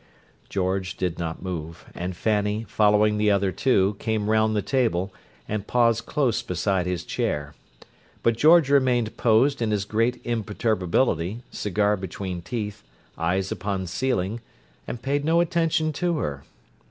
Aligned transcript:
George 0.49 0.97
did 0.97 1.19
not 1.19 1.43
move, 1.43 1.85
and 1.93 2.17
Fanny, 2.17 2.63
following 2.67 3.17
the 3.17 3.29
other 3.29 3.51
two, 3.51 3.95
came 3.99 4.31
round 4.31 4.55
the 4.55 4.61
table, 4.63 5.13
and 5.47 5.67
paused 5.67 6.07
close 6.07 6.41
beside 6.41 6.87
his 6.87 7.03
chair; 7.03 7.53
but 8.23 8.35
George 8.35 8.71
remained 8.71 9.15
posed 9.15 9.61
in 9.61 9.69
his 9.69 9.85
great 9.85 10.19
imperturbability, 10.25 11.43
cigar 11.51 11.95
between 11.95 12.41
teeth, 12.41 12.81
eyes 13.15 13.51
upon 13.51 13.85
ceiling, 13.85 14.39
and 14.87 15.03
paid 15.03 15.23
no 15.23 15.39
attention 15.39 15.93
to 15.93 16.17
her. 16.17 16.43